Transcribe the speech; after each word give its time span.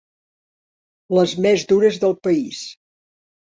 Les 1.19 1.35
més 1.47 1.67
dures 1.75 2.03
del 2.07 2.19
país. 2.29 2.67